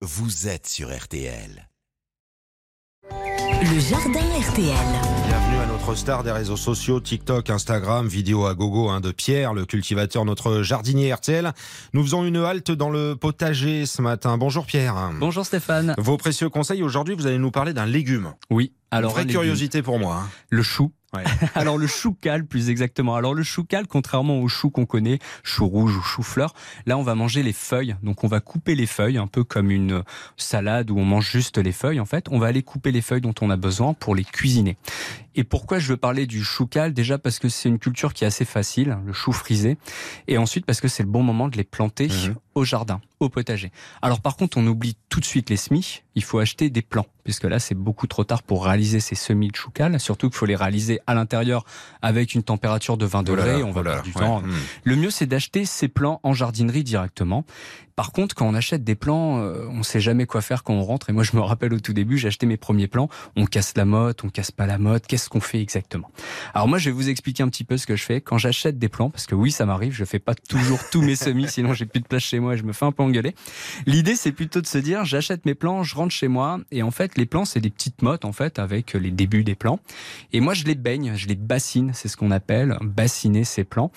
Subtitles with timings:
[0.00, 1.68] vous êtes sur RTL.
[3.10, 4.68] Le jardin RTL.
[5.26, 9.54] Bienvenue à notre star des réseaux sociaux, TikTok, Instagram, vidéo à gogo hein, de Pierre,
[9.54, 11.52] le cultivateur, notre jardinier RTL.
[11.94, 14.38] Nous faisons une halte dans le potager ce matin.
[14.38, 15.10] Bonjour Pierre.
[15.18, 15.94] Bonjour Stéphane.
[15.98, 18.34] Vos précieux conseils aujourd'hui, vous allez nous parler d'un légume.
[18.50, 19.40] Oui, Alors, vraie un légume.
[19.40, 20.22] curiosité pour moi.
[20.24, 20.28] hein.
[20.50, 20.92] Le chou.
[21.14, 21.24] Ouais.
[21.54, 23.14] Alors le choucal plus exactement.
[23.16, 26.52] Alors le choucal, contrairement au chou qu'on connaît, chou rouge ou chou fleur,
[26.86, 27.96] là on va manger les feuilles.
[28.02, 30.02] Donc on va couper les feuilles, un peu comme une
[30.36, 32.26] salade où on mange juste les feuilles en fait.
[32.30, 34.76] On va aller couper les feuilles dont on a besoin pour les cuisiner.
[35.34, 38.26] Et pourquoi je veux parler du choucal Déjà parce que c'est une culture qui est
[38.26, 39.78] assez facile, le chou frisé.
[40.26, 42.34] Et ensuite parce que c'est le bon moment de les planter Mhm.
[42.54, 43.72] au jardin, au potager.
[44.02, 46.02] Alors par contre, on oublie tout de suite les semis.
[46.14, 49.48] Il faut acheter des plants, puisque là c'est beaucoup trop tard pour réaliser ces semis
[49.48, 49.98] de choucal.
[50.00, 51.64] Surtout qu'il faut les réaliser à l'intérieur
[52.02, 53.62] avec une température de 20 Oh là degrés.
[53.62, 54.40] on va oh là perdre du temps.
[54.40, 54.52] Hmm.
[54.84, 57.44] Le mieux, c'est d'acheter ces plants en jardinerie directement.
[57.98, 60.84] Par contre, quand on achète des plants, euh, on sait jamais quoi faire quand on
[60.84, 61.10] rentre.
[61.10, 63.08] Et moi, je me rappelle au tout début, j'ai acheté mes premiers plants.
[63.34, 65.08] On casse la motte, on casse pas la motte.
[65.08, 66.08] Qu'est-ce qu'on fait exactement?
[66.54, 68.78] Alors moi, je vais vous expliquer un petit peu ce que je fais quand j'achète
[68.78, 69.92] des plants, parce que oui, ça m'arrive.
[69.92, 72.56] Je fais pas toujours tous mes semis, sinon j'ai plus de place chez moi et
[72.56, 73.34] je me fais un peu engueuler.
[73.86, 76.90] L'idée, c'est plutôt de se dire, j'achète mes plants, je rentre chez moi, et en
[76.90, 79.80] fait, les plants, c'est des petites mottes en fait avec les débuts des plants.
[80.32, 83.90] Et moi, je les baigne, je les bassine, c'est ce qu'on appelle bassiner ces plants.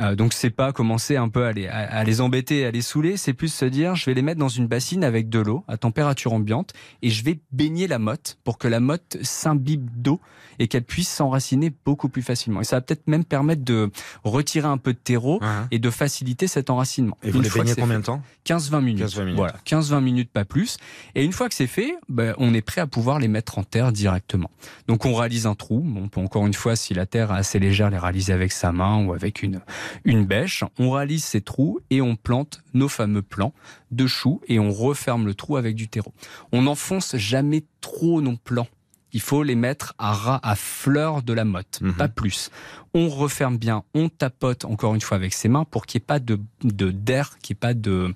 [0.00, 2.82] Euh, donc c'est pas commencer un peu à les, à, à les embêter, à les
[2.82, 5.64] saouler, c'est plus se dire je vais les mettre dans une bassine avec de l'eau
[5.68, 10.20] à température ambiante et je vais baigner la motte pour que la motte s'imbibe d'eau
[10.58, 12.60] et qu'elle puisse s'enraciner beaucoup plus facilement.
[12.60, 13.90] Et ça va peut-être même permettre de
[14.24, 17.16] retirer un peu de terreau et de faciliter cet enracinement.
[17.22, 18.22] Et vous les baignez combien de temps?
[18.58, 19.06] 15-20 minutes.
[19.06, 19.36] 15-20 minutes.
[19.36, 20.76] Voilà, 15-20 minutes, pas plus.
[21.14, 23.64] Et une fois que c'est fait, ben, on est prêt à pouvoir les mettre en
[23.64, 24.50] terre directement.
[24.86, 25.80] Donc on réalise un trou.
[25.80, 28.52] Bon, on peut encore une fois, si la terre est assez légère, les réaliser avec
[28.52, 29.60] sa main ou avec une,
[30.04, 30.64] une bêche.
[30.78, 33.52] On réalise ces trous et on plante nos fameux plants
[33.90, 36.12] de choux et on referme le trou avec du terreau.
[36.52, 38.68] On n'enfonce jamais trop nos plants.
[39.12, 41.94] Il faut les mettre à ras, à fleur de la motte, Mhm.
[41.94, 42.50] pas plus.
[42.94, 46.06] On referme bien, on tapote encore une fois avec ses mains pour qu'il n'y ait
[46.06, 48.14] pas de de- d'air, qu'il n'y ait pas de,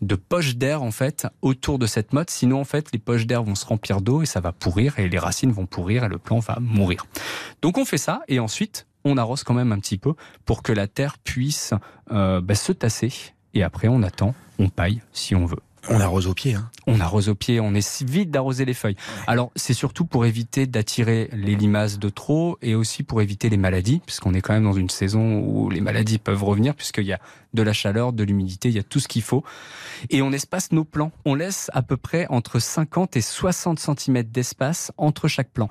[0.00, 2.30] de poche d'air en fait autour de cette motte.
[2.30, 5.08] Sinon en fait les poches d'air vont se remplir d'eau et ça va pourrir et
[5.08, 7.06] les racines vont pourrir et le plant va mourir.
[7.62, 10.14] Donc on fait ça et ensuite on arrose quand même un petit peu
[10.44, 11.74] pour que la terre puisse
[12.12, 13.12] euh, bah, se tasser
[13.54, 15.58] et après on attend, on paille si on veut.
[15.88, 16.54] On arrose au pied.
[16.54, 16.70] Hein.
[16.86, 18.96] On arrose au pied, on est vite d'arroser les feuilles.
[19.26, 23.56] Alors c'est surtout pour éviter d'attirer les limaces de trop et aussi pour éviter les
[23.56, 27.12] maladies, puisqu'on est quand même dans une saison où les maladies peuvent revenir, puisqu'il y
[27.12, 27.20] a
[27.52, 29.42] de la chaleur, de l'humidité, il y a tout ce qu'il faut.
[30.10, 31.12] Et on espace nos plants.
[31.24, 35.68] On laisse à peu près entre 50 et 60 cm d'espace entre chaque plant.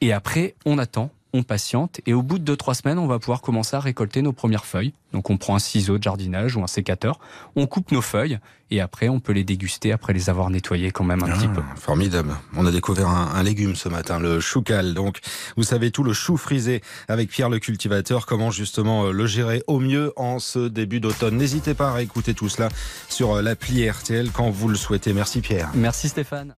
[0.00, 1.10] Et après, on attend.
[1.36, 4.32] On patiente et au bout de 2-3 semaines, on va pouvoir commencer à récolter nos
[4.32, 4.92] premières feuilles.
[5.12, 7.18] Donc on prend un ciseau de jardinage ou un sécateur,
[7.56, 8.38] on coupe nos feuilles
[8.70, 11.60] et après on peut les déguster après les avoir nettoyées quand même un petit peu.
[11.68, 12.36] Ah, Formidable.
[12.56, 14.94] On a découvert un, un légume ce matin, le choucal.
[14.94, 15.18] Donc,
[15.56, 19.62] vous savez tout, le chou frisé avec Pierre le cultivateur, comment justement euh, le gérer
[19.66, 21.36] au mieux en ce début d'automne?
[21.36, 22.68] N'hésitez pas à écouter tout cela
[23.08, 25.12] sur euh, l'appli RTL quand vous le souhaitez.
[25.12, 25.70] Merci Pierre.
[25.74, 26.54] Merci Stéphane.